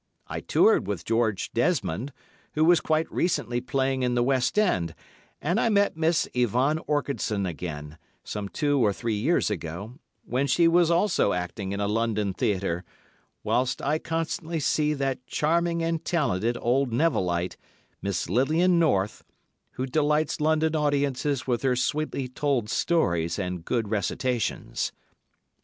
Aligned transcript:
I 0.25 0.39
toured 0.39 0.87
with 0.87 1.05
George 1.05 1.53
Desmond, 1.53 2.11
who 2.53 2.65
was 2.65 2.79
quite 2.81 3.07
recently 3.11 3.61
playing 3.61 4.01
in 4.01 4.15
the 4.15 4.23
West 4.23 4.57
End, 4.57 4.95
and 5.39 5.59
I 5.59 5.69
met 5.69 5.95
Miss 5.95 6.27
Yvonne 6.33 6.79
Orchardson 6.87 7.45
again, 7.45 7.99
some 8.23 8.49
two 8.49 8.83
or 8.83 8.95
more 8.99 9.09
years 9.11 9.51
ago, 9.51 9.99
when 10.25 10.47
she 10.47 10.67
was 10.67 10.89
also 10.89 11.33
acting 11.33 11.71
in 11.71 11.79
a 11.79 11.87
London 11.87 12.33
theatre, 12.33 12.83
whilst 13.43 13.79
I 13.79 13.99
constantly 13.99 14.59
see 14.59 14.95
that 14.95 15.27
charming 15.27 15.83
and 15.83 16.03
talented 16.03 16.57
old 16.59 16.91
Nevillite, 16.91 17.57
Miss 18.01 18.27
Lilian 18.27 18.79
North, 18.79 19.23
who 19.73 19.85
delights 19.85 20.41
London 20.41 20.75
audiences 20.75 21.45
with 21.45 21.61
her 21.61 21.75
sweetly 21.75 22.27
told 22.27 22.71
stories 22.71 23.37
and 23.37 23.63
good 23.63 23.89
recitations. 23.91 24.91